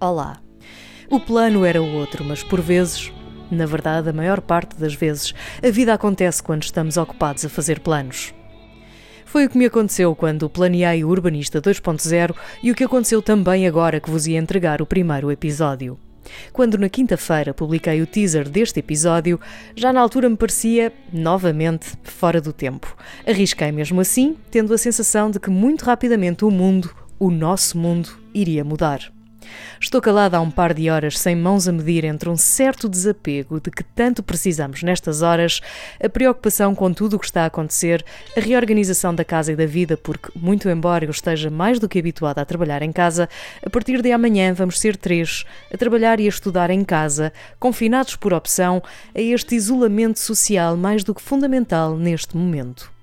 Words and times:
Olá. 0.00 0.40
O 1.10 1.18
plano 1.18 1.64
era 1.64 1.82
outro, 1.82 2.24
mas 2.24 2.44
por 2.44 2.60
vezes, 2.60 3.12
na 3.50 3.66
verdade, 3.66 4.08
a 4.08 4.12
maior 4.12 4.40
parte 4.40 4.78
das 4.78 4.94
vezes, 4.94 5.34
a 5.60 5.68
vida 5.70 5.92
acontece 5.92 6.40
quando 6.40 6.62
estamos 6.62 6.96
ocupados 6.96 7.44
a 7.44 7.48
fazer 7.48 7.80
planos. 7.80 8.32
Foi 9.24 9.44
o 9.44 9.50
que 9.50 9.58
me 9.58 9.66
aconteceu 9.66 10.14
quando 10.14 10.48
planeei 10.48 11.02
o 11.02 11.08
Urbanista 11.08 11.60
2.0 11.60 12.32
e 12.62 12.70
o 12.70 12.76
que 12.76 12.84
aconteceu 12.84 13.20
também 13.20 13.66
agora 13.66 13.98
que 13.98 14.08
vos 14.08 14.28
ia 14.28 14.38
entregar 14.38 14.80
o 14.80 14.86
primeiro 14.86 15.32
episódio. 15.32 15.98
Quando 16.52 16.78
na 16.78 16.88
quinta-feira 16.88 17.52
publiquei 17.52 18.00
o 18.00 18.06
teaser 18.06 18.48
deste 18.48 18.78
episódio, 18.78 19.40
já 19.74 19.92
na 19.92 20.00
altura 20.00 20.30
me 20.30 20.36
parecia, 20.36 20.92
novamente, 21.12 21.88
fora 22.04 22.40
do 22.40 22.52
tempo. 22.52 22.96
Arrisquei 23.26 23.72
mesmo 23.72 24.00
assim, 24.00 24.36
tendo 24.48 24.72
a 24.72 24.78
sensação 24.78 25.28
de 25.28 25.40
que 25.40 25.50
muito 25.50 25.84
rapidamente 25.84 26.44
o 26.44 26.52
mundo, 26.52 26.94
o 27.18 27.32
nosso 27.32 27.76
mundo, 27.76 28.10
iria 28.32 28.62
mudar. 28.62 29.17
Estou 29.80 30.00
calada 30.00 30.36
há 30.36 30.40
um 30.40 30.50
par 30.50 30.74
de 30.74 30.90
horas, 30.90 31.18
sem 31.18 31.36
mãos 31.36 31.68
a 31.68 31.72
medir 31.72 32.04
entre 32.04 32.28
um 32.28 32.36
certo 32.36 32.88
desapego 32.88 33.60
de 33.60 33.70
que 33.70 33.84
tanto 33.84 34.22
precisamos 34.22 34.82
nestas 34.82 35.22
horas, 35.22 35.60
a 36.02 36.08
preocupação 36.08 36.74
com 36.74 36.92
tudo 36.92 37.16
o 37.16 37.18
que 37.18 37.26
está 37.26 37.42
a 37.42 37.46
acontecer, 37.46 38.04
a 38.36 38.40
reorganização 38.40 39.14
da 39.14 39.24
casa 39.24 39.52
e 39.52 39.56
da 39.56 39.66
vida, 39.66 39.96
porque, 39.96 40.30
muito 40.34 40.68
embora 40.68 41.04
eu 41.04 41.10
esteja 41.10 41.50
mais 41.50 41.78
do 41.78 41.88
que 41.88 41.98
habituada 41.98 42.40
a 42.40 42.44
trabalhar 42.44 42.82
em 42.82 42.92
casa, 42.92 43.28
a 43.64 43.70
partir 43.70 44.02
de 44.02 44.12
amanhã 44.12 44.52
vamos 44.52 44.78
ser 44.78 44.96
três, 44.96 45.44
a 45.72 45.76
trabalhar 45.76 46.20
e 46.20 46.26
a 46.26 46.28
estudar 46.28 46.70
em 46.70 46.84
casa, 46.84 47.32
confinados 47.58 48.16
por 48.16 48.32
opção 48.32 48.82
a 49.14 49.20
este 49.20 49.54
isolamento 49.54 50.18
social 50.18 50.76
mais 50.76 51.04
do 51.04 51.14
que 51.14 51.22
fundamental 51.22 51.96
neste 51.96 52.36
momento. 52.36 52.97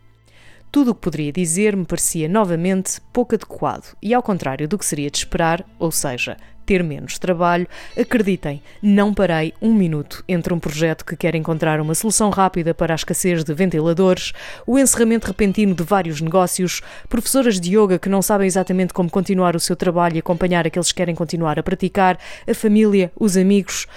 Tudo 0.75 0.91
o 0.91 0.93
que 0.93 0.99
poderia 0.99 1.31
dizer 1.31 1.73
me 1.73 1.85
parecia 1.85 2.27
novamente 2.27 2.99
pouco 3.13 3.33
adequado 3.33 3.95
e, 4.03 4.13
ao 4.13 4.21
contrário 4.21 4.67
do 4.67 4.77
que 4.77 4.85
seria 4.85 5.09
de 5.09 5.19
esperar, 5.19 5.65
ou 5.79 5.89
seja, 5.89 6.35
ter 6.65 6.83
menos 6.83 7.17
trabalho, 7.17 7.65
acreditem, 7.97 8.61
não 8.83 9.13
parei 9.13 9.53
um 9.61 9.73
minuto 9.73 10.21
entre 10.27 10.53
um 10.53 10.59
projeto 10.59 11.05
que 11.05 11.15
quer 11.15 11.33
encontrar 11.33 11.79
uma 11.79 11.95
solução 11.95 12.29
rápida 12.29 12.73
para 12.73 12.93
a 12.93 12.97
escassez 12.97 13.41
de 13.41 13.53
ventiladores, 13.53 14.33
o 14.67 14.77
encerramento 14.77 15.27
repentino 15.27 15.73
de 15.73 15.81
vários 15.81 16.19
negócios, 16.19 16.81
professoras 17.07 17.57
de 17.57 17.77
yoga 17.77 17.97
que 17.97 18.09
não 18.09 18.21
sabem 18.21 18.45
exatamente 18.45 18.93
como 18.93 19.09
continuar 19.09 19.55
o 19.55 19.61
seu 19.61 19.77
trabalho 19.77 20.17
e 20.17 20.19
acompanhar 20.19 20.67
aqueles 20.67 20.91
que 20.91 20.97
querem 20.97 21.15
continuar 21.15 21.57
a 21.57 21.63
praticar, 21.63 22.19
a 22.45 22.53
família, 22.53 23.13
os 23.17 23.37
amigos. 23.37 23.87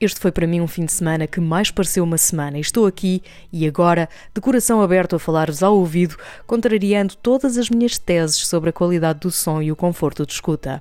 Este 0.00 0.20
foi 0.20 0.30
para 0.30 0.46
mim 0.46 0.60
um 0.60 0.68
fim 0.68 0.84
de 0.84 0.92
semana 0.92 1.26
que 1.26 1.40
mais 1.40 1.72
pareceu 1.72 2.04
uma 2.04 2.18
semana 2.18 2.56
estou 2.56 2.86
aqui 2.86 3.20
e 3.52 3.66
agora, 3.66 4.08
de 4.32 4.40
coração 4.40 4.80
aberto 4.80 5.16
a 5.16 5.18
falar-vos 5.18 5.60
ao 5.60 5.76
ouvido, 5.76 6.16
contrariando 6.46 7.16
todas 7.16 7.58
as 7.58 7.68
minhas 7.68 7.98
teses 7.98 8.46
sobre 8.46 8.70
a 8.70 8.72
qualidade 8.72 9.18
do 9.18 9.30
som 9.32 9.60
e 9.60 9.72
o 9.72 9.76
conforto 9.76 10.24
de 10.24 10.32
escuta. 10.32 10.80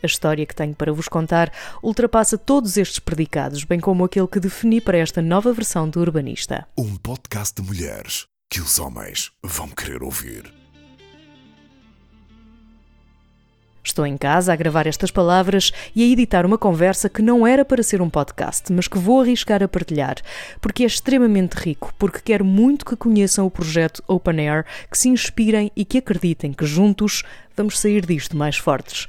A 0.00 0.06
história 0.06 0.46
que 0.46 0.54
tenho 0.54 0.74
para 0.74 0.92
vos 0.92 1.08
contar 1.08 1.52
ultrapassa 1.82 2.38
todos 2.38 2.76
estes 2.76 3.00
predicados, 3.00 3.64
bem 3.64 3.80
como 3.80 4.04
aquele 4.04 4.28
que 4.28 4.38
defini 4.38 4.80
para 4.80 4.98
esta 4.98 5.20
nova 5.20 5.52
versão 5.52 5.88
do 5.88 6.00
Urbanista. 6.00 6.66
Um 6.78 6.96
podcast 6.96 7.60
de 7.60 7.66
mulheres 7.66 8.26
que 8.48 8.60
os 8.60 8.78
homens 8.78 9.32
vão 9.42 9.68
querer 9.68 10.04
ouvir. 10.04 10.61
Estou 13.84 14.06
em 14.06 14.16
casa 14.16 14.52
a 14.52 14.56
gravar 14.56 14.86
estas 14.86 15.10
palavras 15.10 15.72
e 15.94 16.02
a 16.02 16.06
editar 16.06 16.46
uma 16.46 16.56
conversa 16.56 17.08
que 17.08 17.20
não 17.20 17.44
era 17.44 17.64
para 17.64 17.82
ser 17.82 18.00
um 18.00 18.08
podcast, 18.08 18.72
mas 18.72 18.86
que 18.86 18.96
vou 18.96 19.20
arriscar 19.20 19.60
a 19.60 19.66
partilhar, 19.66 20.16
porque 20.60 20.84
é 20.84 20.86
extremamente 20.86 21.54
rico, 21.54 21.92
porque 21.98 22.20
quero 22.20 22.44
muito 22.44 22.84
que 22.84 22.94
conheçam 22.94 23.44
o 23.44 23.50
projeto 23.50 24.02
Open 24.06 24.48
Air, 24.48 24.64
que 24.88 24.96
se 24.96 25.08
inspirem 25.08 25.72
e 25.74 25.84
que 25.84 25.98
acreditem 25.98 26.52
que 26.52 26.64
juntos 26.64 27.24
vamos 27.56 27.78
sair 27.80 28.06
disto 28.06 28.36
mais 28.36 28.56
fortes. 28.56 29.08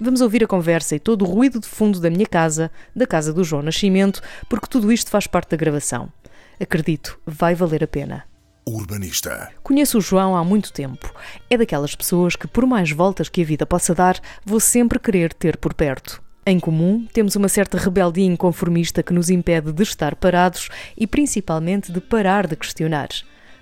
Vamos 0.00 0.22
ouvir 0.22 0.42
a 0.42 0.48
conversa 0.48 0.96
e 0.96 1.00
todo 1.00 1.22
o 1.22 1.28
ruído 1.28 1.60
de 1.60 1.68
fundo 1.68 2.00
da 2.00 2.10
minha 2.10 2.26
casa, 2.26 2.70
da 2.96 3.06
casa 3.06 3.32
do 3.32 3.44
João 3.44 3.62
Nascimento, 3.62 4.22
porque 4.48 4.66
tudo 4.66 4.90
isto 4.90 5.10
faz 5.10 5.26
parte 5.26 5.50
da 5.50 5.56
gravação. 5.56 6.10
Acredito, 6.58 7.20
vai 7.26 7.54
valer 7.54 7.84
a 7.84 7.86
pena. 7.86 8.33
Urbanista. 8.66 9.50
Conheço 9.62 9.98
o 9.98 10.00
João 10.00 10.36
há 10.36 10.42
muito 10.42 10.72
tempo. 10.72 11.12
É 11.50 11.56
daquelas 11.56 11.94
pessoas 11.94 12.34
que, 12.34 12.46
por 12.46 12.66
mais 12.66 12.90
voltas 12.90 13.28
que 13.28 13.42
a 13.42 13.44
vida 13.44 13.66
possa 13.66 13.94
dar, 13.94 14.18
vou 14.44 14.58
sempre 14.58 14.98
querer 14.98 15.34
ter 15.34 15.56
por 15.56 15.74
perto. 15.74 16.22
Em 16.46 16.58
comum, 16.58 17.06
temos 17.12 17.36
uma 17.36 17.48
certa 17.48 17.78
rebeldia 17.78 18.24
inconformista 18.24 19.02
que 19.02 19.12
nos 19.12 19.30
impede 19.30 19.72
de 19.72 19.82
estar 19.82 20.14
parados 20.16 20.68
e 20.96 21.06
principalmente 21.06 21.92
de 21.92 22.00
parar 22.00 22.46
de 22.46 22.56
questionar. 22.56 23.08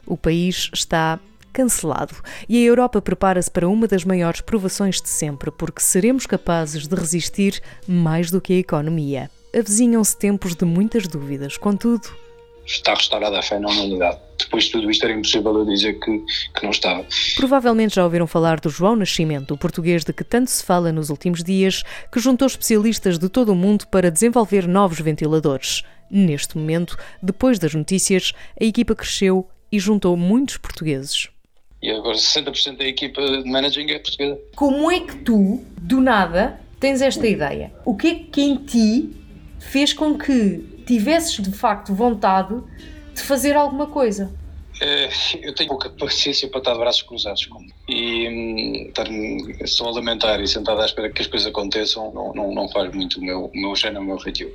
O 0.06 0.16
país 0.16 0.70
está 0.72 1.18
cancelado 1.52 2.14
e 2.48 2.56
a 2.56 2.66
Europa 2.66 3.00
prepara-se 3.02 3.50
para 3.50 3.68
uma 3.68 3.86
das 3.86 4.04
maiores 4.04 4.40
provações 4.40 5.00
de 5.00 5.08
sempre, 5.08 5.50
porque 5.50 5.82
seremos 5.82 6.26
capazes 6.26 6.86
de 6.86 6.96
resistir 6.96 7.60
mais 7.86 8.30
do 8.30 8.40
que 8.40 8.54
a 8.54 8.58
economia. 8.58 9.30
Avizinham-se 9.54 10.16
tempos 10.16 10.54
de 10.54 10.64
muitas 10.64 11.06
dúvidas, 11.06 11.56
contudo, 11.58 12.08
está 12.66 12.94
restaurada 12.94 13.38
a 13.38 13.42
fé 13.42 13.58
na 13.58 13.68
humanidade. 13.68 14.18
Depois 14.38 14.64
de 14.64 14.72
tudo 14.72 14.90
isto 14.90 15.04
era 15.04 15.14
impossível 15.14 15.58
eu 15.58 15.64
dizer 15.64 15.98
que, 15.98 16.18
que 16.54 16.62
não 16.62 16.70
estava. 16.70 17.04
Provavelmente 17.36 17.96
já 17.96 18.04
ouviram 18.04 18.26
falar 18.26 18.60
do 18.60 18.68
João 18.68 18.96
Nascimento, 18.96 19.54
o 19.54 19.58
português 19.58 20.04
de 20.04 20.12
que 20.12 20.24
tanto 20.24 20.50
se 20.50 20.64
fala 20.64 20.92
nos 20.92 21.10
últimos 21.10 21.42
dias, 21.42 21.82
que 22.10 22.20
juntou 22.20 22.46
especialistas 22.46 23.18
de 23.18 23.28
todo 23.28 23.52
o 23.52 23.56
mundo 23.56 23.86
para 23.88 24.10
desenvolver 24.10 24.66
novos 24.66 25.00
ventiladores. 25.00 25.82
Neste 26.10 26.58
momento, 26.58 26.96
depois 27.22 27.58
das 27.58 27.74
notícias, 27.74 28.32
a 28.60 28.64
equipa 28.64 28.94
cresceu 28.94 29.48
e 29.70 29.78
juntou 29.78 30.16
muitos 30.16 30.58
portugueses. 30.58 31.28
E 31.82 31.90
agora 31.90 32.16
60% 32.16 32.76
da 32.76 32.84
equipa 32.84 33.20
de 33.20 33.50
managing 33.50 33.90
é 33.90 33.98
portuguesa. 33.98 34.38
Como 34.54 34.90
é 34.90 35.00
que 35.00 35.16
tu, 35.16 35.64
do 35.80 36.00
nada, 36.00 36.60
tens 36.78 37.00
esta 37.00 37.26
ideia? 37.26 37.72
O 37.84 37.96
que 37.96 38.06
é 38.06 38.14
que 38.14 38.40
em 38.40 38.56
ti 38.56 39.10
fez 39.58 39.92
com 39.92 40.16
que 40.16 40.71
tivesses 40.86 41.36
de 41.42 41.52
facto 41.52 41.94
vontade 41.94 42.54
de 43.14 43.22
fazer 43.22 43.56
alguma 43.56 43.86
coisa. 43.86 44.32
É, 44.80 45.08
eu 45.42 45.54
tenho 45.54 45.68
pouca 45.68 45.90
paciência 45.90 46.48
para 46.48 46.58
estar 46.58 46.72
de 46.72 46.78
braços 46.78 47.02
cruzados 47.02 47.48
e 47.88 48.28
hum, 48.28 48.88
estar 48.88 49.06
só 49.66 49.86
a 49.86 49.92
lamentar 49.92 50.40
e 50.40 50.48
sentado 50.48 50.80
à 50.80 50.86
espera 50.86 51.08
que 51.10 51.20
as 51.20 51.28
coisas 51.28 51.46
aconteçam 51.46 52.12
não, 52.12 52.32
não, 52.32 52.52
não 52.52 52.68
faz 52.68 52.92
muito 52.92 53.20
o 53.20 53.22
meu, 53.22 53.44
o 53.44 53.56
meu 53.56 53.76
género, 53.76 54.02
o 54.02 54.06
meu 54.06 54.18
feitio. 54.18 54.52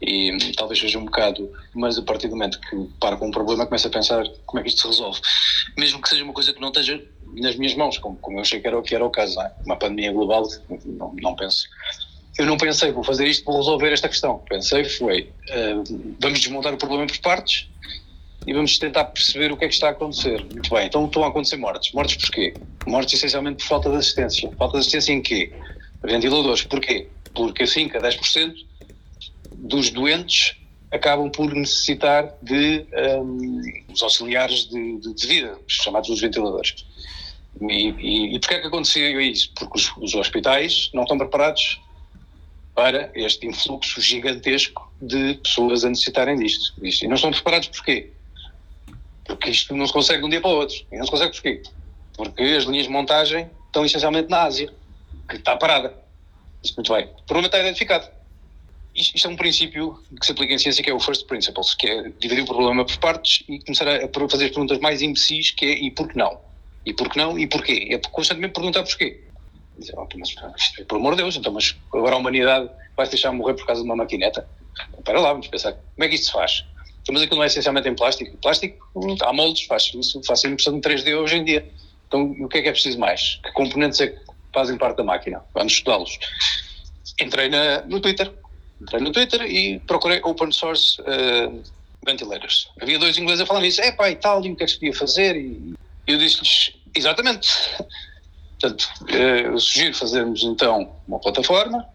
E 0.00 0.32
hum, 0.32 0.38
talvez 0.56 0.80
seja 0.80 0.98
um 0.98 1.04
bocado, 1.04 1.52
mas 1.74 1.98
a 1.98 2.02
partir 2.02 2.28
do 2.28 2.34
momento 2.34 2.58
que 2.60 2.76
para 2.98 3.16
com 3.16 3.28
um 3.28 3.30
problema 3.30 3.66
começa 3.66 3.88
a 3.88 3.90
pensar 3.90 4.26
como 4.46 4.58
é 4.58 4.62
que 4.62 4.70
isto 4.70 4.80
se 4.80 4.88
resolve. 4.88 5.20
Mesmo 5.76 6.00
que 6.00 6.08
seja 6.08 6.24
uma 6.24 6.32
coisa 6.32 6.52
que 6.52 6.60
não 6.60 6.68
esteja 6.68 7.00
nas 7.34 7.54
minhas 7.56 7.76
mãos, 7.76 7.98
como, 7.98 8.16
como 8.16 8.38
eu 8.38 8.40
achei 8.40 8.60
que 8.60 8.66
era, 8.66 8.80
que 8.82 8.94
era 8.94 9.04
o 9.04 9.10
caso, 9.10 9.40
é? 9.40 9.52
uma 9.64 9.76
pandemia 9.76 10.12
global, 10.12 10.42
não, 10.86 11.14
não 11.20 11.36
penso 11.36 11.68
eu 12.38 12.46
não 12.46 12.56
pensei, 12.56 12.92
vou 12.92 13.02
fazer 13.02 13.26
isto, 13.26 13.44
vou 13.44 13.56
resolver 13.56 13.92
esta 13.92 14.08
questão. 14.08 14.38
Pensei, 14.48 14.84
foi, 14.84 15.32
uh, 15.50 16.14
vamos 16.20 16.38
desmontar 16.38 16.72
o 16.72 16.76
problema 16.78 17.04
por 17.04 17.18
partes 17.18 17.68
e 18.46 18.52
vamos 18.54 18.78
tentar 18.78 19.06
perceber 19.06 19.50
o 19.50 19.56
que 19.56 19.64
é 19.64 19.68
que 19.68 19.74
está 19.74 19.88
a 19.88 19.90
acontecer. 19.90 20.44
Muito 20.44 20.70
bem, 20.70 20.86
então 20.86 21.04
estão 21.04 21.24
a 21.24 21.28
acontecer 21.28 21.56
mortes. 21.56 21.92
Mortes 21.92 22.16
porquê? 22.16 22.54
Mortes 22.86 23.14
essencialmente 23.14 23.56
por 23.58 23.68
falta 23.68 23.90
de 23.90 23.96
assistência. 23.96 24.50
Falta 24.56 24.74
de 24.74 24.80
assistência 24.80 25.12
em 25.12 25.20
quê? 25.20 25.52
Ventiladores. 26.02 26.62
Porquê? 26.62 27.08
Porque 27.34 27.66
5 27.66 27.98
a 27.98 28.00
10% 28.00 28.54
dos 29.56 29.90
doentes 29.90 30.56
acabam 30.92 31.28
por 31.30 31.52
necessitar 31.52 32.32
de 32.40 32.86
um, 33.20 33.60
os 33.92 34.00
auxiliares 34.00 34.68
de, 34.68 35.00
de, 35.00 35.12
de 35.12 35.26
vida, 35.26 35.58
chamados 35.66 36.08
os 36.08 36.20
ventiladores. 36.20 36.86
E, 37.60 37.88
e, 37.98 38.36
e 38.36 38.38
porquê 38.38 38.54
é 38.54 38.60
que 38.60 38.68
aconteceu 38.68 39.20
isso? 39.20 39.50
Porque 39.56 39.76
os, 39.76 39.92
os 39.96 40.14
hospitais 40.14 40.88
não 40.94 41.02
estão 41.02 41.18
preparados 41.18 41.80
para 42.78 43.10
este 43.12 43.44
influxo 43.44 44.00
gigantesco 44.00 44.88
de 45.02 45.34
pessoas 45.42 45.84
a 45.84 45.88
necessitarem 45.88 46.38
disto. 46.38 46.80
disto. 46.80 47.04
E 47.04 47.08
não 47.08 47.16
estão 47.16 47.32
preparados 47.32 47.66
porquê? 47.66 48.12
Porque 49.24 49.50
isto 49.50 49.74
não 49.74 49.84
se 49.84 49.92
consegue 49.92 50.20
de 50.20 50.26
um 50.26 50.28
dia 50.28 50.40
para 50.40 50.50
o 50.50 50.54
outro. 50.54 50.76
E 50.92 50.96
não 50.96 51.04
se 51.04 51.10
consegue 51.10 51.32
porquê? 51.32 51.60
Porque 52.16 52.40
as 52.40 52.62
linhas 52.62 52.86
de 52.86 52.92
montagem 52.92 53.50
estão 53.66 53.84
essencialmente 53.84 54.30
na 54.30 54.44
Ásia, 54.44 54.72
que 55.28 55.34
está 55.34 55.56
parada. 55.56 55.92
Muito 56.76 56.94
bem. 56.94 57.06
O 57.06 57.22
problema 57.24 57.46
está 57.46 57.58
identificado. 57.58 58.08
Isto, 58.94 59.16
isto, 59.16 59.26
é 59.26 59.30
um 59.32 59.36
princípio 59.36 60.00
que 60.20 60.24
se 60.24 60.30
aplica 60.30 60.54
em 60.54 60.58
ciência 60.58 60.80
que 60.80 60.88
é 60.88 60.94
o 60.94 61.00
first 61.00 61.26
principles, 61.26 61.74
que 61.74 61.88
é 61.88 62.12
dividir 62.20 62.44
o 62.44 62.46
problema 62.46 62.84
por 62.84 62.96
partes 62.98 63.42
e 63.48 63.58
começar 63.58 63.88
a 63.88 64.08
fazer 64.30 64.44
as 64.44 64.50
perguntas 64.52 64.78
mais 64.78 65.02
imbecis, 65.02 65.50
que 65.50 65.66
é 65.66 65.72
e 65.84 65.90
por 65.90 66.06
que 66.06 66.16
não? 66.16 66.38
E 66.86 66.94
por 66.94 67.10
que 67.10 67.18
não? 67.18 67.36
E 67.36 67.48
porquê? 67.48 67.88
É 67.90 67.98
constantemente 67.98 68.54
perguntar 68.54 68.84
porquê. 68.84 69.24
Dizer, 69.78 69.94
oh, 69.96 70.08
mas, 70.16 70.34
por 70.88 70.96
amor 70.96 71.14
de 71.14 71.22
Deus, 71.22 71.36
então, 71.36 71.52
mas 71.52 71.76
agora 71.94 72.16
a 72.16 72.18
humanidade 72.18 72.68
vai 72.96 73.08
deixar 73.08 73.32
morrer 73.32 73.54
por 73.54 73.66
causa 73.66 73.82
de 73.82 73.88
uma 73.88 73.94
maquineta? 73.94 74.48
Espera 74.98 75.20
lá, 75.20 75.30
vamos 75.30 75.46
pensar, 75.46 75.72
como 75.72 76.04
é 76.04 76.08
que 76.08 76.16
isto 76.16 76.26
se 76.26 76.32
faz? 76.32 76.64
Então, 77.02 77.14
mas 77.14 77.22
aquilo 77.22 77.36
não 77.36 77.44
é 77.44 77.46
essencialmente 77.46 77.88
em 77.88 77.94
plástico. 77.94 78.36
Plástico, 78.38 78.90
há 79.22 79.32
moldes, 79.32 79.66
faz 79.66 79.90
isso, 79.94 80.20
faz 80.24 80.44
impressão 80.44 80.76
em 80.76 80.80
3D 80.80 81.16
hoje 81.16 81.36
em 81.36 81.44
dia. 81.44 81.68
Então, 82.06 82.30
o 82.40 82.48
que 82.48 82.58
é 82.58 82.62
que 82.62 82.68
é 82.68 82.72
preciso 82.72 82.98
mais? 82.98 83.40
Que 83.42 83.52
componentes 83.52 84.00
é 84.00 84.08
que 84.08 84.18
fazem 84.52 84.76
parte 84.76 84.96
da 84.96 85.04
máquina? 85.04 85.42
Vamos 85.54 85.72
estudá-los. 85.74 86.18
Entrei 87.20 87.48
na, 87.48 87.82
no 87.82 88.00
Twitter. 88.00 88.32
Entrei 88.80 89.00
no 89.00 89.12
Twitter 89.12 89.42
e 89.42 89.78
procurei 89.80 90.20
open 90.22 90.52
source 90.52 91.00
uh, 91.02 91.62
ventilators. 92.04 92.68
Havia 92.80 92.98
dois 92.98 93.16
ingleses 93.16 93.42
a 93.42 93.46
falar 93.46 93.60
nisso. 93.60 93.80
É 93.80 93.92
pá, 93.92 94.10
e 94.10 94.16
tal, 94.16 94.44
e 94.44 94.52
o 94.52 94.56
que 94.56 94.64
é 94.64 94.66
que 94.66 94.72
se 94.72 94.78
podia 94.78 94.94
fazer? 94.94 95.36
E 95.36 95.74
eu 96.06 96.18
disse-lhes, 96.18 96.72
exatamente 96.94 97.48
Portanto, 98.60 98.88
eh, 99.08 99.46
eu 99.46 99.58
sugiro 99.60 99.94
fazermos 99.94 100.42
então 100.42 100.92
uma 101.06 101.20
plataforma 101.20 101.86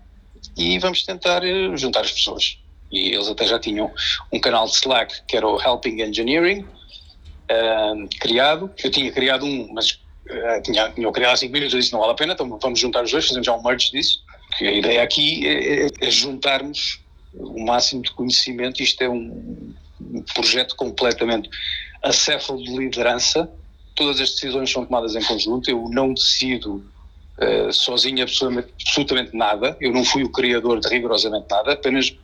e 0.56 0.80
vamos 0.80 1.04
tentar 1.04 1.44
eh, 1.44 1.76
juntar 1.76 2.02
as 2.02 2.12
pessoas. 2.12 2.58
E 2.92 3.14
eles 3.14 3.28
até 3.28 3.46
já 3.46 3.60
tinham 3.60 3.92
um 4.32 4.40
canal 4.40 4.66
de 4.66 4.74
Slack 4.74 5.24
que 5.28 5.36
era 5.36 5.48
o 5.48 5.60
Helping 5.62 6.02
Engineering, 6.02 6.62
uh, 6.62 8.08
criado. 8.20 8.72
Eu 8.84 8.92
tinha 8.92 9.12
criado 9.12 9.46
um, 9.46 9.74
mas 9.74 9.92
uh, 10.30 10.62
tinha, 10.64 10.90
tinha 10.92 11.12
criado 11.12 11.34
há 11.34 11.38
5 11.38 11.52
minutos. 11.52 11.74
Eu 11.74 11.80
disse: 11.80 11.92
não 11.92 12.00
vale 12.00 12.12
a 12.12 12.16
pena, 12.16 12.34
então 12.34 12.60
vamos 12.62 12.80
juntar 12.80 13.04
os 13.04 13.12
dois, 13.12 13.28
fazemos 13.28 13.46
já 13.46 13.54
um 13.54 13.64
merge 13.64 13.92
disso. 13.92 14.24
Porque 14.48 14.66
a 14.66 14.72
ideia 14.72 15.02
aqui 15.02 15.46
é, 15.48 15.86
é, 15.86 15.90
é 16.02 16.12
juntarmos 16.12 17.00
o 17.34 17.66
máximo 17.66 18.04
de 18.04 18.12
conhecimento. 18.12 18.84
Isto 18.84 19.02
é 19.02 19.10
um, 19.10 19.74
um 20.00 20.22
projeto 20.36 20.76
completamente 20.76 21.50
acéfalo 22.04 22.62
de 22.62 22.78
liderança 22.78 23.50
todas 23.96 24.20
as 24.20 24.32
decisões 24.32 24.72
são 24.72 24.86
tomadas 24.86 25.16
em 25.16 25.24
conjunto, 25.24 25.70
eu 25.70 25.88
não 25.90 26.14
decido 26.14 26.84
uh, 27.38 27.72
sozinho 27.72 28.24
absolutamente, 28.24 28.74
absolutamente, 28.86 29.36
nada, 29.36 29.78
eu 29.80 29.92
não 29.92 30.04
fui 30.04 30.24
o 30.24 30.30
criador 30.30 30.80
de 30.80 30.88
rigorosamente 30.90 31.46
nada, 31.50 31.74
apenas 31.74 32.16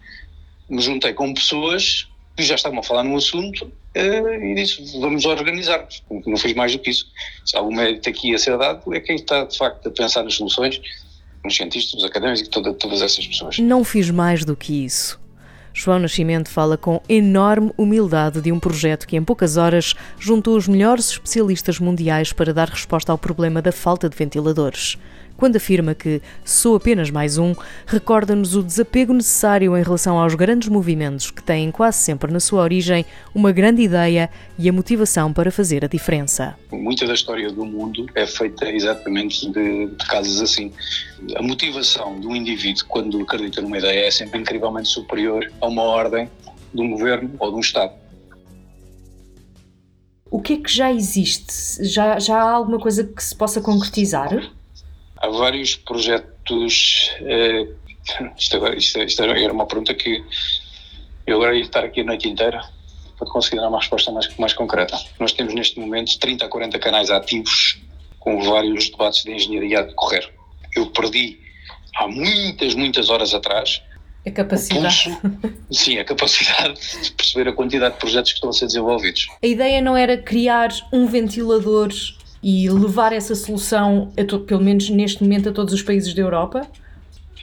me 0.70 0.82
juntei 0.82 1.14
com 1.14 1.34
pessoas 1.34 2.08
que 2.36 2.44
já 2.44 2.56
estavam 2.56 2.80
a 2.80 2.84
falar 2.84 3.04
num 3.04 3.16
assunto 3.16 3.66
uh, 3.66 4.44
e 4.44 4.56
disse, 4.56 5.00
vamos 5.00 5.26
organizar-nos, 5.26 6.04
não 6.10 6.38
fiz 6.38 6.54
mais 6.54 6.72
do 6.72 6.80
que 6.80 6.90
isso. 6.90 7.06
Se 7.46 7.58
algum 7.58 7.76
mérito 7.76 8.10
aqui 8.10 8.34
a 8.34 8.38
ser 8.38 8.58
dado, 8.58 8.94
é 8.94 9.00
quem 9.00 9.16
está 9.16 9.44
de 9.46 9.58
facto 9.58 9.88
a 9.88 9.92
pensar 9.92 10.24
nas 10.24 10.36
soluções, 10.36 10.82
os 11.46 11.56
cientistas, 11.56 11.94
os 11.96 12.04
académicos, 12.04 12.48
toda, 12.48 12.74
todas 12.74 13.02
essas 13.02 13.26
pessoas. 13.26 13.60
Não 13.60 13.84
fiz 13.84 14.10
mais 14.10 14.44
do 14.44 14.56
que 14.56 14.86
isso. 14.86 15.20
João 15.74 16.00
Nascimento 16.00 16.50
fala 16.50 16.78
com 16.78 17.02
enorme 17.08 17.72
humildade 17.78 18.42
de 18.42 18.52
um 18.52 18.60
projeto 18.60 19.08
que, 19.08 19.16
em 19.16 19.24
poucas 19.24 19.58
horas, 19.58 19.94
juntou 20.20 20.58
os 20.58 20.68
melhores 20.68 21.12
especialistas 21.12 21.80
mundiais 21.80 22.34
para 22.34 22.54
dar 22.54 22.70
resposta 22.70 23.12
ao 23.12 23.18
problema 23.18 23.62
da 23.62 23.72
falta 23.72 24.10
de 24.10 24.18
ventiladores. 24.18 24.98
Quando 25.40 25.56
afirma 25.56 25.96
que 25.96 26.22
sou 26.44 26.76
apenas 26.76 27.10
mais 27.10 27.38
um, 27.38 27.56
recorda-nos 27.88 28.58
o 28.58 28.62
desapego 28.62 29.14
necessário 29.14 29.78
em 29.78 29.82
relação 29.82 30.20
aos 30.20 30.36
grandes 30.36 30.68
movimentos 30.68 31.32
que 31.32 31.42
têm 31.42 31.72
quase 31.72 32.00
sempre 32.00 32.30
na 32.30 32.42
sua 32.42 32.62
origem 32.62 33.06
uma 33.34 33.54
grande 33.54 33.82
ideia 33.82 34.30
e 34.58 34.68
a 34.68 34.74
motivação 34.74 35.32
para 35.32 35.50
fazer 35.50 35.86
a 35.86 35.88
diferença. 35.88 36.58
Muita 36.74 37.08
da 37.08 37.14
história 37.14 37.50
do 37.50 37.64
mundo 37.64 38.06
é 38.16 38.28
feita 38.28 38.70
exatamente 38.70 39.50
de, 39.50 39.88
de 39.88 40.08
casos 40.10 40.42
assim. 40.42 40.74
A 41.38 41.42
motivação 41.42 42.20
de 42.20 42.28
um 42.28 42.36
indivíduo 42.36 42.84
quando 42.90 43.22
acredita 43.22 43.62
numa 43.62 43.78
ideia 43.78 44.08
é 44.08 44.12
sempre 44.12 44.42
incrivelmente 44.42 44.90
superior 44.90 45.50
a 45.62 45.68
uma 45.68 45.84
ordem 45.84 46.30
de 46.74 46.82
um 46.82 46.90
governo 46.90 47.32
ou 47.40 47.50
de 47.50 47.56
um 47.56 47.62
Estado. 47.62 47.94
O 50.30 50.42
que 50.42 50.56
é 50.56 50.58
que 50.58 50.70
já 50.70 50.92
existe? 50.92 51.82
Já, 51.86 52.20
já 52.20 52.36
há 52.36 52.52
alguma 52.52 52.78
coisa 52.78 53.06
que 53.06 53.24
se 53.24 53.34
possa 53.34 53.62
concretizar? 53.62 54.59
Há 55.20 55.28
vários 55.30 55.76
projetos. 55.76 57.12
Eh, 57.22 57.68
isto, 58.38 58.58
agora, 58.58 58.76
isto, 58.76 59.00
isto, 59.00 59.22
era 59.24 59.54
uma 59.54 59.66
pergunta 59.66 59.94
que 59.94 60.24
eu 61.28 61.36
agora 61.36 61.56
ia 61.56 61.62
estar 61.62 61.84
aqui 61.84 62.02
a 62.02 62.04
noite 62.04 62.28
inteira 62.28 62.62
para 63.18 63.30
conseguir 63.30 63.58
dar 63.58 63.68
uma 63.68 63.80
resposta 63.80 64.12
mais, 64.12 64.36
mais 64.38 64.54
concreta. 64.54 64.98
Nós 65.20 65.34
temos 65.34 65.54
neste 65.54 65.80
momento 65.80 66.18
30 66.18 66.46
a 66.46 66.48
40 66.48 66.80
canais 66.80 67.10
ativos 67.12 67.80
com 68.20 68.42
vários 68.42 68.90
debates 68.90 69.24
de 69.24 69.32
engenharia 69.32 69.80
a 69.80 69.82
decorrer. 69.84 70.34
Eu 70.76 70.88
perdi 70.88 71.40
há 71.96 72.08
muitas, 72.08 72.74
muitas 72.74 73.10
horas 73.10 73.34
atrás. 73.34 73.82
A 74.26 74.32
capacidade. 74.32 75.10
Pulso, 75.22 75.56
sim, 75.72 75.98
a 75.98 76.06
capacidade 76.06 76.80
de 77.04 77.12
perceber 77.12 77.50
a 77.50 77.54
quantidade 77.54 77.94
de 77.94 78.00
projetos 78.00 78.32
que 78.32 78.38
estão 78.38 78.50
a 78.50 78.54
ser 78.54 78.66
desenvolvidos. 78.68 79.28
A 79.42 79.48
ideia 79.48 79.82
não 79.82 79.96
era 79.96 80.18
criar 80.18 80.70
um 80.92 81.06
ventilador 81.06 81.90
e 82.42 82.70
levar 82.70 83.14
essa 83.14 83.36
solução, 83.36 84.12
to, 84.28 84.40
pelo 84.40 84.64
menos 84.64 84.90
neste 84.90 85.24
momento, 85.24 85.50
a 85.50 85.52
todos 85.52 85.74
os 85.74 85.82
países 85.82 86.14
da 86.14 86.22
Europa? 86.22 86.68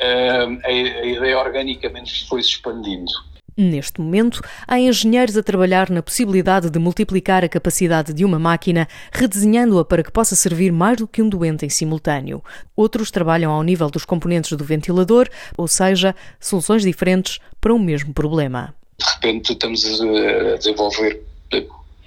Uh, 0.01 0.59
a, 0.65 0.69
a 0.69 1.07
ideia 1.07 1.39
organicamente 1.39 2.27
foi 2.29 2.43
se 2.43 2.51
expandindo. 2.51 3.13
Neste 3.59 4.03
momento, 4.03 4.43
há 4.69 4.79
engenheiros 4.79 5.35
a 5.35 5.43
trabalhar 5.43 5.89
na 5.89 6.03
possibilidade 6.03 6.69
de 6.69 6.79
multiplicar 6.79 7.43
a 7.43 7.49
capacidade 7.49 8.13
de 8.13 8.23
uma 8.23 8.39
máquina, 8.39 8.87
redesenhando-a 9.11 9.83
para 9.83 10.03
que 10.03 10.13
possa 10.13 10.37
servir 10.37 10.71
mais 10.71 10.99
do 10.99 11.09
que 11.09 11.23
um 11.23 11.29
doente 11.29 11.65
em 11.65 11.71
simultâneo. 11.71 12.45
Outros 12.77 13.11
trabalham 13.11 13.51
ao 13.51 13.63
nível 13.63 13.89
dos 13.89 14.05
componentes 14.05 14.53
do 14.53 14.63
ventilador, 14.63 15.27
ou 15.57 15.67
seja, 15.67 16.15
soluções 16.39 16.83
diferentes 16.83 17.39
para 17.59 17.73
o 17.73 17.79
mesmo 17.79 18.13
problema. 18.13 18.75
De 18.99 19.07
repente, 19.15 19.55
estamos 19.55 19.83
a 19.87 20.57
desenvolver 20.59 21.23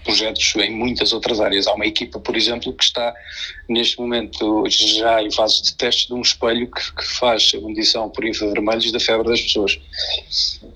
projetos 0.04 0.56
em 0.56 0.72
muitas 0.72 1.14
outras 1.14 1.40
áreas. 1.40 1.68
Há 1.68 1.74
uma 1.74 1.86
equipa, 1.86 2.20
por 2.20 2.36
exemplo, 2.36 2.74
que 2.74 2.84
está 2.84 3.14
neste 3.68 4.00
momento 4.00 4.64
já 4.70 5.22
em 5.22 5.32
fase 5.32 5.64
de 5.64 5.76
teste 5.76 6.08
de 6.08 6.14
um 6.14 6.22
espelho 6.22 6.70
que, 6.70 6.96
que 6.96 7.06
faz 7.06 7.52
a 7.56 7.60
medição 7.60 8.10
por 8.10 8.26
infravermelhos 8.26 8.92
da 8.92 9.00
febre 9.00 9.28
das 9.28 9.42
pessoas. 9.42 9.80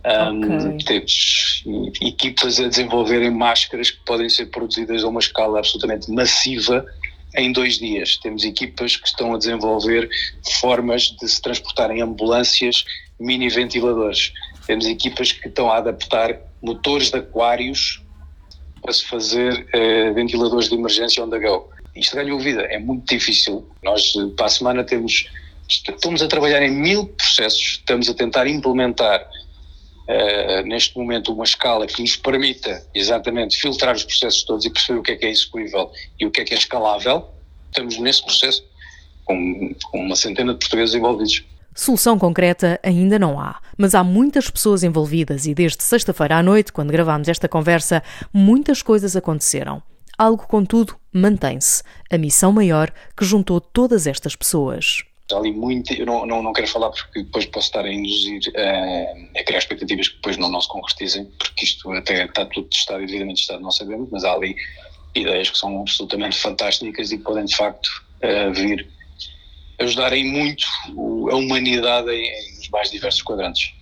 Um, 0.06 0.78
temos 0.78 1.64
equipas 2.02 2.60
a 2.60 2.68
desenvolverem 2.68 3.32
máscaras 3.32 3.92
que 3.92 4.00
podem 4.06 4.30
ser 4.30 4.48
produzidas 4.48 5.04
a 5.04 5.08
uma 5.08 5.20
escala 5.20 5.60
absolutamente 5.60 6.12
massiva 6.12 6.86
em 7.36 7.52
dois 7.52 7.80
dias. 7.80 8.18
Temos 8.18 8.44
equipas 8.44 8.96
que 8.96 9.08
estão 9.08 9.34
a 9.34 9.38
desenvolver 9.38 10.10
formas 10.60 11.16
de 11.20 11.28
se 11.28 11.42
transportar 11.42 11.90
em 11.92 12.02
ambulâncias 12.02 12.86
mini 13.20 13.50
ventiladores. 13.50 14.34
Temos 14.68 14.86
equipas 14.86 15.32
que 15.32 15.48
estão 15.48 15.72
a 15.72 15.78
adaptar 15.78 16.40
motores 16.62 17.10
de 17.10 17.18
aquários 17.18 18.03
para 18.84 18.94
se 18.94 19.06
fazer 19.06 19.66
uh, 19.74 20.14
ventiladores 20.14 20.68
de 20.68 20.76
emergência 20.76 21.24
on 21.24 21.30
the 21.30 21.40
go. 21.40 21.70
Isto 21.96 22.18
ganhou 22.18 22.38
vida, 22.38 22.62
é 22.64 22.78
muito 22.78 23.08
difícil. 23.08 23.66
Nós, 23.84 24.14
eh, 24.18 24.36
para 24.36 24.48
a 24.48 24.50
semana, 24.50 24.84
temos, 24.84 25.30
estamos 25.70 26.22
a 26.22 26.28
trabalhar 26.28 26.62
em 26.64 26.72
mil 26.72 27.06
processos, 27.06 27.80
estamos 27.80 28.10
a 28.10 28.14
tentar 28.16 28.48
implementar 28.48 29.22
uh, 29.22 30.68
neste 30.68 30.98
momento 30.98 31.32
uma 31.32 31.44
escala 31.44 31.86
que 31.86 32.02
nos 32.02 32.16
permita 32.16 32.86
exatamente 32.96 33.58
filtrar 33.58 33.96
os 33.96 34.04
processos 34.04 34.44
todos 34.44 34.66
e 34.66 34.72
perceber 34.72 35.00
o 35.00 35.04
que 35.04 35.12
é 35.12 35.16
que 35.16 35.26
é 35.28 35.30
execuível 35.30 35.92
e 36.20 36.26
o 36.26 36.32
que 36.32 36.42
é 36.42 36.44
que 36.44 36.54
é 36.56 36.58
escalável. 36.58 37.30
Estamos 37.68 37.98
nesse 38.00 38.24
processo 38.24 38.64
com, 39.24 39.76
com 39.92 40.00
uma 40.00 40.16
centena 40.16 40.54
de 40.54 40.60
portugueses 40.60 40.96
envolvidos. 40.96 41.44
Solução 41.76 42.20
concreta 42.20 42.80
ainda 42.84 43.18
não 43.18 43.40
há, 43.40 43.60
mas 43.76 43.96
há 43.96 44.04
muitas 44.04 44.48
pessoas 44.48 44.84
envolvidas 44.84 45.48
e 45.48 45.56
desde 45.56 45.82
sexta-feira 45.82 46.38
à 46.38 46.44
noite, 46.44 46.72
quando 46.72 46.92
gravámos 46.92 47.28
esta 47.28 47.50
conversa, 47.50 48.04
muitas 48.32 48.84
coisas 48.84 49.16
aconteceram. 49.16 49.82
Algo, 50.16 50.46
contudo, 50.48 50.96
mantém-se: 51.12 51.82
a 52.12 52.18
missão 52.18 52.52
maior 52.52 52.94
que 53.18 53.26
juntou 53.26 53.60
todas 53.60 54.06
estas 54.06 54.36
pessoas. 54.36 55.04
Há 55.32 55.38
ali 55.38 55.52
muito, 55.52 55.92
eu 55.94 56.06
não, 56.06 56.28
não, 56.28 56.44
não 56.44 56.54
quero 56.54 56.68
falar 56.68 56.92
porque 56.92 57.24
depois 57.24 57.46
posso 57.48 57.68
estar 57.68 57.84
a 57.86 57.92
induzir 57.92 58.42
uh, 58.50 59.40
a 59.40 59.44
criar 59.44 59.58
expectativas 59.58 60.10
que 60.10 60.16
depois 60.16 60.38
não, 60.38 60.52
não 60.52 60.62
se 60.62 60.68
concretizem, 60.68 61.26
porque 61.40 61.66
isto 61.66 61.92
até 61.92 62.26
está 62.26 62.46
tudo 62.46 62.68
testado 62.68 63.02
e 63.02 63.08
devidamente 63.08 63.38
testado, 63.38 63.64
não 63.64 63.72
sabemos, 63.72 64.10
mas 64.12 64.24
há 64.24 64.34
ali 64.34 64.56
ideias 65.16 65.50
que 65.50 65.58
são 65.58 65.82
absolutamente 65.82 66.38
fantásticas 66.38 67.12
e 67.12 67.18
que 67.18 67.24
podem 67.24 67.46
de 67.46 67.56
facto 67.56 67.88
uh, 68.22 68.54
vir 68.54 68.88
ajudarem 69.80 70.26
muito 70.26 70.66
a 71.32 71.36
humanidade 71.36 72.10
em, 72.12 72.26
em 72.26 72.60
os 72.60 72.70
mais 72.70 72.92
diversos 72.92 73.22
quadrantes. 73.22 73.74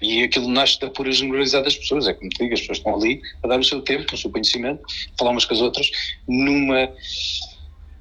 E 0.00 0.22
aquilo 0.22 0.48
nasce 0.48 0.78
da 0.80 0.90
pura 0.90 1.10
generalidade 1.10 1.64
das 1.64 1.76
pessoas, 1.76 2.06
é 2.06 2.14
como 2.14 2.30
te 2.30 2.38
digo, 2.38 2.54
as 2.54 2.60
pessoas 2.60 2.78
estão 2.78 2.94
ali 2.94 3.20
a 3.42 3.48
dar 3.48 3.58
o 3.58 3.64
seu 3.64 3.80
tempo, 3.82 4.14
o 4.14 4.16
seu 4.16 4.30
conhecimento, 4.30 4.82
falar 5.18 5.32
umas 5.32 5.44
com 5.44 5.54
as 5.54 5.60
outras, 5.60 5.90
numa, 6.28 6.88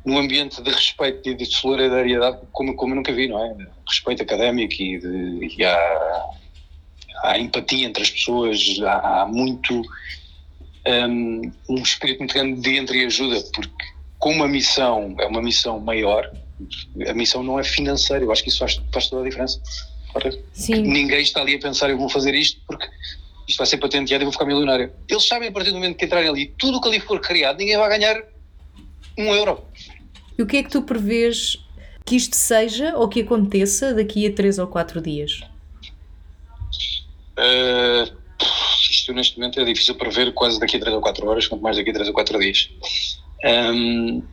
num 0.05 0.19
ambiente 0.19 0.61
de 0.61 0.69
respeito 0.69 1.27
e 1.27 1.33
de 1.33 1.45
solidariedade 1.45 2.39
como, 2.51 2.75
como 2.75 2.91
eu 2.93 2.97
nunca 2.97 3.11
vi, 3.11 3.27
não 3.27 3.43
é? 3.43 3.67
Respeito 3.87 4.21
académico 4.21 4.73
e, 4.73 4.99
de, 4.99 5.55
e 5.57 5.65
há, 5.65 6.29
há 7.23 7.39
empatia 7.39 7.87
entre 7.87 8.03
as 8.03 8.11
pessoas, 8.11 8.59
há, 8.83 9.21
há 9.21 9.25
muito 9.25 9.81
um, 10.87 11.51
um 11.67 11.81
espírito 11.81 12.19
muito 12.19 12.33
grande 12.33 12.61
de 12.61 12.77
entre 12.77 13.05
ajuda, 13.05 13.41
porque 13.53 13.85
como 14.19 14.43
a 14.43 14.47
missão 14.47 15.15
é 15.19 15.25
uma 15.25 15.41
missão 15.41 15.79
maior, 15.79 16.31
a 17.07 17.13
missão 17.13 17.43
não 17.43 17.59
é 17.59 17.63
financeira, 17.63 18.23
eu 18.23 18.31
acho 18.31 18.43
que 18.43 18.49
isso 18.49 18.59
faz, 18.59 18.81
faz 18.91 19.07
toda 19.09 19.21
a 19.21 19.25
diferença. 19.25 19.61
Ninguém 20.69 21.21
está 21.21 21.41
ali 21.41 21.55
a 21.55 21.59
pensar, 21.59 21.89
eu 21.89 21.97
vou 21.97 22.09
fazer 22.09 22.33
isto 22.33 22.59
porque 22.65 22.87
isto 23.47 23.57
vai 23.57 23.67
ser 23.67 23.77
patenteado 23.77 24.23
e 24.23 24.25
vou 24.25 24.31
ficar 24.31 24.45
milionário. 24.45 24.91
Eles 25.07 25.27
sabem 25.27 25.49
a 25.49 25.51
partir 25.51 25.69
do 25.69 25.75
momento 25.75 25.97
que 25.97 26.05
entrarem 26.05 26.29
ali, 26.29 26.53
tudo 26.57 26.77
o 26.77 26.81
que 26.81 26.87
ali 26.87 26.99
for 26.99 27.19
criado, 27.19 27.57
ninguém 27.57 27.77
vai 27.77 27.89
ganhar 27.89 28.21
um 29.17 29.33
euro. 29.33 29.63
E 30.37 30.41
o 30.41 30.47
que 30.47 30.57
é 30.57 30.63
que 30.63 30.69
tu 30.69 30.81
prevês 30.81 31.57
que 32.05 32.15
isto 32.15 32.35
seja 32.35 32.95
ou 32.95 33.07
que 33.07 33.21
aconteça 33.21 33.93
daqui 33.93 34.27
a 34.27 34.33
3 34.33 34.59
ou 34.59 34.67
4 34.67 35.01
dias? 35.01 35.41
Uh, 37.37 38.15
isto 38.89 39.13
neste 39.13 39.37
momento 39.37 39.59
é 39.59 39.65
difícil 39.65 39.95
prever 39.95 40.33
quase 40.33 40.59
daqui 40.59 40.77
a 40.77 40.79
3 40.79 40.95
ou 40.95 41.01
4 41.01 41.27
horas, 41.27 41.47
quanto 41.47 41.61
mais 41.61 41.77
daqui 41.77 41.89
a 41.89 41.93
3 41.93 42.07
ou 42.07 42.13
4 42.13 42.39
dias. 42.39 42.69
Um, 43.45 44.23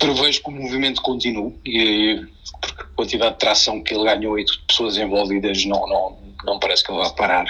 prevejo 0.00 0.42
que 0.42 0.48
o 0.48 0.52
movimento 0.52 1.00
continue, 1.02 1.54
e, 1.64 2.26
porque 2.60 2.82
a 2.82 2.86
quantidade 2.96 3.32
de 3.34 3.38
tração 3.38 3.82
que 3.82 3.94
ele 3.94 4.04
ganhou 4.04 4.38
e 4.38 4.44
de 4.44 4.58
pessoas 4.66 4.96
envolvidas 4.96 5.64
não, 5.66 5.86
não, 5.86 6.18
não 6.44 6.58
parece 6.58 6.82
que 6.82 6.90
ele 6.90 6.98
vá 6.98 7.10
parar. 7.10 7.44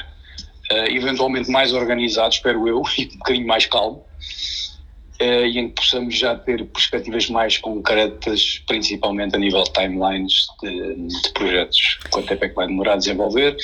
Uh, 0.71 0.91
eventualmente 0.91 1.51
mais 1.51 1.73
organizado, 1.73 2.35
espero 2.35 2.69
eu, 2.69 2.83
e 2.99 3.05
um 3.07 3.19
bocadinho 3.19 3.47
mais 3.47 3.67
calmo. 3.67 4.05
uh, 5.21 5.47
e 5.47 5.59
em 5.59 5.69
que 5.69 5.75
possamos 5.77 6.17
já 6.17 6.37
ter 6.37 6.65
perspectivas 6.67 7.31
mais 7.31 7.57
concretas, 7.57 8.63
principalmente 8.67 9.37
a 9.37 9.39
nível 9.39 9.63
de 9.63 9.73
timelines 9.73 10.47
de, 10.61 10.95
de 11.07 11.33
projetos. 11.33 11.99
Quanto 12.11 12.27
tempo 12.27 12.45
é 12.45 12.49
que 12.49 12.55
vai 12.55 12.67
demorar 12.67 12.95
a 12.95 12.97
desenvolver? 12.97 13.57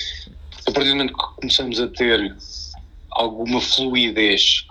A 0.67 0.71
partir 0.71 0.91
do 0.91 0.97
momento 0.97 1.13
que 1.13 1.41
começamos 1.41 1.81
a 1.81 1.89
ter 1.89 2.35
alguma 3.11 3.61
fluidez 3.61 4.65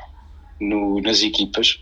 no, 0.59 1.01
nas 1.01 1.21
equipas, 1.21 1.79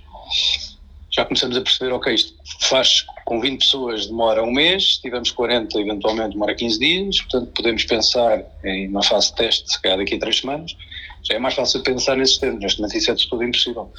já 1.15 1.23
começamos 1.23 1.55
a 1.55 1.61
perceber, 1.61 1.93
ok, 1.93 2.13
isto 2.13 2.33
faz 2.61 3.05
com 3.25 3.39
20 3.39 3.59
pessoas 3.59 4.07
demora 4.07 4.43
um 4.43 4.51
mês, 4.51 4.95
se 4.95 5.01
tivermos 5.03 5.29
40 5.31 5.79
eventualmente 5.79 6.31
demora 6.31 6.55
15 6.55 6.79
dias, 6.79 7.21
portanto 7.21 7.51
podemos 7.55 7.83
pensar 7.85 8.43
em 8.63 8.87
uma 8.87 9.03
fase 9.03 9.27
de 9.27 9.35
teste, 9.35 9.71
se 9.71 9.81
calhar 9.81 9.99
daqui 9.99 10.15
a 10.15 10.19
3 10.19 10.39
semanas, 10.39 10.75
já 11.21 11.35
é 11.35 11.39
mais 11.39 11.53
fácil 11.53 11.83
pensar 11.83 12.17
nesses 12.17 12.37
termos, 12.37 12.61
neste 12.61 12.81
momento 12.81 12.97
isso 12.97 13.11
é 13.11 13.13
de 13.13 13.29
todo 13.29 13.43
impossível. 13.43 13.91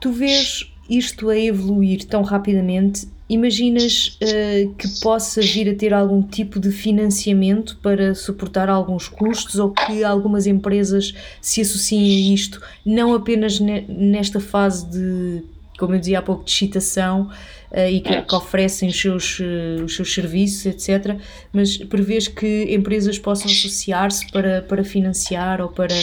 Tu 0.00 0.10
vês 0.10 0.66
isto 0.88 1.28
a 1.28 1.38
evoluir 1.38 2.04
tão 2.06 2.22
rapidamente, 2.22 3.08
imaginas 3.28 4.18
uh, 4.22 4.74
que 4.74 4.88
possa 5.00 5.40
vir 5.40 5.70
a 5.70 5.74
ter 5.74 5.92
algum 5.92 6.22
tipo 6.22 6.58
de 6.58 6.70
financiamento 6.70 7.78
para 7.82 8.14
suportar 8.14 8.68
alguns 8.68 9.08
custos 9.08 9.58
ou 9.58 9.70
que 9.70 10.02
algumas 10.02 10.46
empresas 10.46 11.14
se 11.40 11.60
associem 11.60 12.02
a 12.02 12.34
isto, 12.34 12.60
não 12.84 13.14
apenas 13.14 13.60
ne 13.60 13.82
nesta 13.82 14.40
fase 14.40 14.90
de 14.90 15.53
como 15.78 15.94
eu 15.94 15.98
dizia 15.98 16.20
há 16.20 16.22
pouco, 16.22 16.44
de 16.44 16.50
excitação 16.50 17.30
uh, 17.70 17.88
e 17.88 18.00
que, 18.00 18.22
que, 18.22 18.34
oferecem 18.34 18.88
os 18.88 19.00
seus, 19.00 19.38
uh, 19.40 19.84
os 19.84 19.94
seus 19.96 20.12
serviços, 20.12 20.66
etc. 20.66 21.16
Mas 21.52 21.76
prevês 21.76 22.28
que 22.28 22.66
empresas 22.74 23.18
possam 23.18 23.50
associar-se 23.50 24.30
para, 24.30 24.62
para 24.62 24.84
financiar 24.84 25.60
ou 25.60 25.68
para 25.68 25.94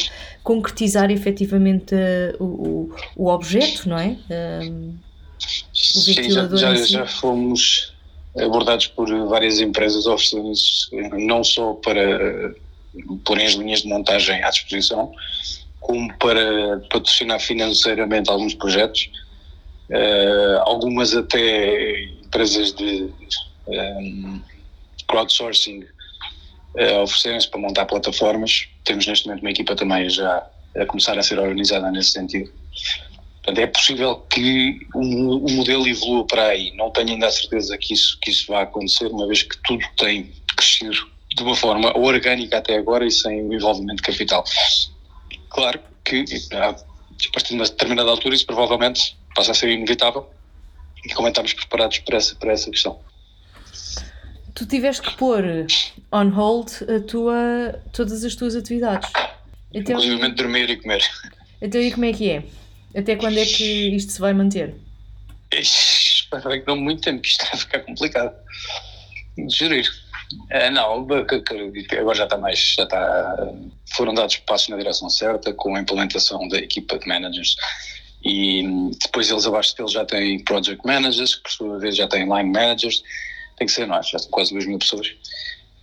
concretizar 0.43 1.09
efetivamente 1.11 1.95
uh, 1.95 2.43
o, 2.43 2.95
o 3.15 3.27
objeto, 3.29 3.87
não 3.87 3.97
é? 3.97 4.17
o 4.29 4.93
Sim, 5.73 6.29
já, 6.29 6.47
já, 6.55 6.75
já 6.75 7.05
fomos 7.07 7.93
abordados 8.37 8.87
por 8.87 9.09
várias 9.27 9.59
empresas 9.59 10.05
oferecendo 10.05 10.53
não 11.17 11.43
só 11.43 11.73
para 11.73 12.53
pôr 13.25 13.39
as 13.41 13.53
linhas 13.53 13.81
de 13.81 13.87
montagem 13.87 14.43
à 14.43 14.49
disposição, 14.49 15.11
como 15.79 16.13
para 16.17 16.79
patrocinar 16.89 17.39
financeiramente 17.39 18.29
alguns 18.29 18.53
projetos 18.53 19.09
uh, 19.91 20.61
algumas 20.61 21.15
até 21.15 22.01
empresas 22.23 22.73
de 22.73 23.09
um, 23.67 23.73
ehm, 23.73 24.41
crowdsourcing 25.07 25.83
uh, 26.75 27.01
oferecerem-se 27.03 27.49
para 27.49 27.59
montar 27.59 27.85
plataformas. 27.85 28.67
Temos 28.83 29.05
neste 29.05 29.27
momento 29.27 29.41
uma 29.41 29.51
equipa 29.51 29.75
também 29.75 30.09
já 30.09 30.47
a 30.75 30.85
começar 30.85 31.17
a 31.17 31.23
ser 31.23 31.37
organizada 31.39 31.91
nesse 31.91 32.11
sentido. 32.11 32.51
Portanto, 33.43 33.59
é 33.59 33.67
possível 33.67 34.15
que 34.29 34.79
o, 34.93 35.45
o, 35.45 35.51
modelo 35.51 35.87
evolua 35.87 36.25
para 36.27 36.47
aí. 36.47 36.71
Não 36.75 36.91
tenho 36.91 37.09
ainda 37.09 37.27
a 37.27 37.31
certeza 37.31 37.77
que 37.77 37.93
isso, 37.93 38.17
que 38.21 38.29
isso 38.29 38.47
vai 38.47 38.63
acontecer, 38.63 39.07
uma 39.07 39.27
vez 39.27 39.43
que 39.43 39.57
tudo 39.63 39.83
tem 39.97 40.31
crescido 40.55 41.09
de 41.35 41.43
uma 41.43 41.55
forma 41.55 41.97
orgânica 41.97 42.57
até 42.57 42.77
agora 42.77 43.05
e 43.05 43.11
sem 43.11 43.41
o 43.41 43.53
envolvimento 43.53 43.95
de 43.97 44.03
capital. 44.03 44.43
Claro 45.49 45.79
que 46.03 46.23
a 46.53 46.73
partir 47.33 47.49
de 47.49 47.55
uma 47.55 47.65
determinada 47.65 48.09
altura 48.09 48.35
isso 48.35 48.45
provavelmente 48.45 49.17
passa 49.35 49.51
a 49.51 49.53
ser 49.53 49.69
inevitável 49.69 50.29
e 51.05 51.13
como 51.13 51.27
é 51.27 51.31
estamos 51.31 51.53
preparados 51.53 51.99
para 51.99 52.17
essa, 52.17 52.35
para 52.35 52.51
essa 52.51 52.69
questão. 52.69 52.99
Tu 54.53 54.65
tiveste 54.65 55.01
que 55.01 55.15
pôr 55.15 55.43
on 56.11 56.29
hold 56.29 56.69
a 56.83 56.99
tua, 56.99 57.81
todas 57.93 58.23
as 58.23 58.35
tuas 58.35 58.55
atividades. 58.55 59.09
Então, 59.73 59.95
Inclusive 59.95 60.31
dormir 60.33 60.69
e 60.69 60.77
comer. 60.77 61.03
Então 61.61 61.79
e 61.79 61.91
como 61.91 62.05
é 62.05 62.13
que 62.13 62.29
é? 62.29 62.43
Até 62.95 63.15
quando 63.15 63.37
é 63.37 63.45
que 63.45 63.95
isto 63.95 64.11
se 64.11 64.19
vai 64.19 64.33
manter? 64.33 64.75
Espero 65.51 66.49
que 66.49 66.67
não 66.67 66.75
muito 66.75 67.01
tempo, 67.01 67.21
que 67.21 67.29
isto 67.29 67.45
vai 67.45 67.57
ficar 67.57 67.79
complicado 67.79 68.35
de 69.37 69.55
gerir. 69.55 69.89
É, 70.49 70.69
não, 70.69 71.05
agora 71.05 72.15
já 72.15 72.23
está 72.23 72.37
mais, 72.37 72.73
já 72.77 72.83
está, 72.83 73.53
foram 73.95 74.13
dados 74.13 74.37
passos 74.37 74.69
na 74.69 74.77
direção 74.77 75.09
certa 75.09 75.53
com 75.53 75.75
a 75.75 75.81
implementação 75.81 76.47
da 76.47 76.57
equipa 76.57 76.97
de 76.97 77.07
managers 77.07 77.55
e 78.23 78.91
depois 79.01 79.29
eles 79.29 79.45
abaixo 79.45 79.75
deles 79.75 79.91
já 79.91 80.05
têm 80.05 80.39
project 80.43 80.85
managers, 80.85 81.35
que 81.35 81.43
por 81.43 81.51
sua 81.51 81.79
vez 81.79 81.95
já 81.95 82.07
têm 82.07 82.23
line 82.23 82.51
managers, 82.51 83.03
tem 83.57 83.65
que 83.65 83.73
ser 83.73 83.87
nós, 83.87 84.09
já 84.09 84.19
são 84.19 84.29
quase 84.29 84.53
2 84.53 84.67
mil 84.67 84.79
pessoas. 84.79 85.13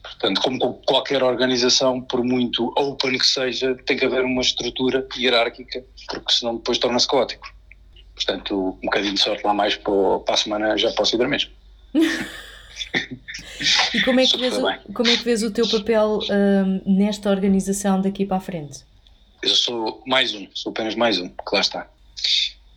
Portanto, 0.03 0.41
como 0.41 0.75
qualquer 0.87 1.23
organização, 1.23 2.01
por 2.01 2.25
muito 2.25 2.73
open 2.77 3.19
que 3.19 3.27
seja, 3.27 3.75
tem 3.87 3.97
que 3.97 4.05
haver 4.05 4.25
uma 4.25 4.41
estrutura 4.41 5.07
hierárquica, 5.17 5.85
porque 6.09 6.33
senão 6.33 6.57
depois 6.57 6.79
torna-se 6.79 7.07
caótico. 7.07 7.47
Portanto, 8.15 8.79
um 8.83 8.87
bocadinho 8.87 9.15
de 9.15 9.21
sorte 9.21 9.45
lá 9.45 9.55
mais 9.55 9.77
para, 9.77 10.19
para 10.25 10.35
a 10.35 10.37
semana 10.37 10.77
já 10.77 10.91
posso 10.93 11.17
ir 11.17 11.29
mesmo. 11.29 11.51
e 13.95 14.01
como 14.03 14.21
é, 14.21 14.27
que 14.27 14.39
vês 14.39 14.57
o, 14.57 14.93
como 14.93 15.09
é 15.09 15.17
que 15.17 15.25
vês 15.25 15.43
o 15.43 15.51
teu 15.51 15.69
papel 15.69 16.21
um, 16.31 16.97
nesta 16.97 17.31
organização 17.31 18.01
daqui 18.01 18.25
para 18.25 18.39
a 18.39 18.41
frente? 18.41 18.85
Eu 19.43 19.51
sou 19.51 20.03
mais 20.07 20.35
um, 20.35 20.49
sou 20.53 20.71
apenas 20.71 20.97
mais 20.97 21.21
um, 21.21 21.29
que 21.29 21.53
lá 21.53 21.61
está 21.61 21.89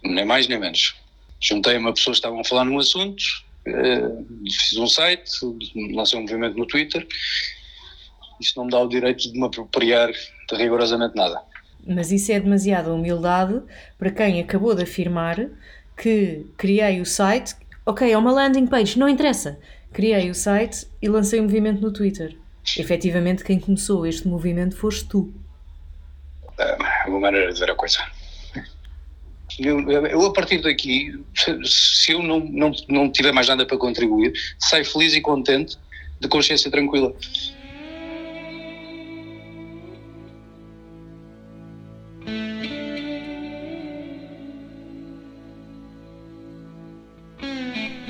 nem 0.04 0.26
mais 0.26 0.48
nem 0.48 0.60
menos. 0.60 0.96
Juntei 1.40 1.78
uma 1.78 1.94
pessoa 1.94 2.14
que 2.14 2.18
estavam 2.18 2.40
a 2.40 2.44
falar 2.44 2.66
num 2.66 2.78
assunto, 2.78 3.24
uh, 3.68 4.26
fiz 4.50 4.78
um 4.78 4.88
site, 4.88 5.32
lancei 5.94 6.20
um 6.20 6.24
movimento 6.24 6.58
no 6.58 6.66
Twitter. 6.66 7.08
Isso 8.40 8.54
não 8.58 8.66
me 8.66 8.72
dá 8.72 8.80
o 8.80 8.88
direito 8.88 9.32
de 9.32 9.40
me 9.40 9.46
apropriar 9.46 10.12
de 10.12 10.56
rigorosamente 10.56 11.16
nada. 11.16 11.42
Mas 11.86 12.12
isso 12.12 12.32
é 12.32 12.40
demasiada 12.40 12.94
humildade 12.94 13.62
para 13.98 14.12
quem 14.12 14.40
acabou 14.40 14.76
de 14.76 14.84
afirmar 14.84 15.50
que 15.98 16.46
criei 16.58 17.02
o 17.02 17.06
site, 17.06 17.56
ok, 17.86 18.12
é 18.12 18.18
uma 18.18 18.32
landing 18.32 18.68
page, 18.68 18.98
não 18.98 19.10
interessa. 19.10 19.60
Criei 19.92 20.30
o 20.30 20.36
site 20.36 20.88
e 21.02 21.10
lancei 21.10 21.40
um 21.40 21.44
movimento 21.44 21.82
no 21.82 21.92
Twitter. 21.92 22.36
Efetivamente, 22.78 23.44
quem 23.44 23.60
começou 23.60 24.06
este 24.06 24.28
movimento 24.28 24.76
foste 24.76 25.06
tu. 25.06 25.34
É 26.58 27.08
uma 27.08 27.20
maneira 27.20 27.52
de 27.52 27.60
ver 27.60 27.72
a 27.72 27.76
coisa. 27.76 28.00
Eu, 29.60 30.25
a 30.25 30.34
partir 30.34 30.62
daqui, 30.62 31.20
se 31.65 32.12
eu 32.12 32.24
não, 32.24 32.39
não, 32.39 32.72
não 32.88 33.12
tiver 33.12 33.31
mais 33.31 33.48
nada 33.48 33.65
para 33.65 33.77
contribuir, 33.77 34.34
saio 34.60 34.86
feliz 34.86 35.13
e 35.13 35.22
contente, 35.22 35.77
de 36.20 36.27
consciência 36.27 36.70
tranquila. 36.70 37.13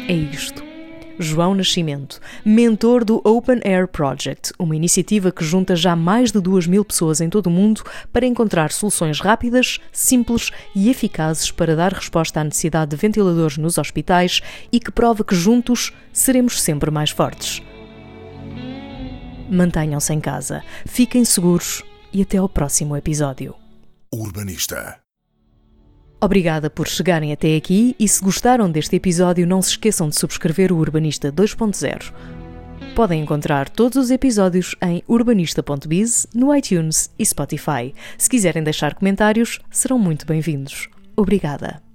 É 0.08 0.14
isto. 0.14 0.71
João 1.22 1.54
Nascimento, 1.54 2.20
mentor 2.44 3.06
do 3.06 3.22
Open 3.24 3.60
Air 3.64 3.88
Project, 3.88 4.52
uma 4.58 4.76
iniciativa 4.76 5.32
que 5.32 5.44
junta 5.44 5.76
já 5.76 5.96
mais 5.96 6.32
de 6.32 6.40
duas 6.42 6.68
mil 6.68 6.84
pessoas 6.84 7.22
em 7.22 7.30
todo 7.30 7.48
o 7.48 7.52
mundo 7.52 7.84
para 8.12 8.26
encontrar 8.26 8.72
soluções 8.72 9.20
rápidas, 9.20 9.80
simples 9.92 10.50
e 10.76 10.90
eficazes 10.90 11.52
para 11.52 11.76
dar 11.76 11.94
resposta 11.94 12.40
à 12.40 12.44
necessidade 12.44 12.92
de 12.92 12.98
ventiladores 12.98 13.58
nos 13.58 13.78
hospitais 13.78 14.42
e 14.72 14.80
que 14.80 14.92
prova 14.92 15.24
que 15.24 15.36
juntos 15.36 15.94
seremos 16.12 16.62
sempre 16.62 16.90
mais 16.90 17.10
fortes. 17.10 17.62
Mantenham-se 19.50 20.14
em 20.14 20.20
casa, 20.20 20.64
fiquem 20.86 21.26
seguros 21.26 21.84
e 22.14 22.22
até 22.22 22.38
ao 22.38 22.48
próximo 22.48 22.96
episódio. 22.96 23.54
Urbanista 24.14 25.02
Obrigada 26.24 26.70
por 26.70 26.88
chegarem 26.88 27.34
até 27.34 27.56
aqui 27.56 27.96
e 28.00 28.08
se 28.08 28.24
gostaram 28.24 28.70
deste 28.70 28.96
episódio, 28.96 29.48
não 29.48 29.60
se 29.60 29.72
esqueçam 29.72 30.08
de 30.08 30.16
subscrever 30.16 30.72
o 30.72 30.78
Urbanista 30.78 31.32
2.0. 31.32 32.14
Podem 32.96 33.24
encontrar 33.24 33.68
todos 33.68 33.98
os 33.98 34.12
episódios 34.12 34.76
em 34.84 35.02
urbanista.biz, 35.08 36.28
no 36.32 36.56
iTunes 36.56 37.10
e 37.18 37.26
Spotify. 37.26 37.96
Se 38.20 38.30
quiserem 38.30 38.64
deixar 38.64 38.94
comentários, 38.94 39.60
serão 39.72 39.98
muito 39.98 40.28
bem-vindos. 40.28 40.90
Obrigada. 41.16 41.91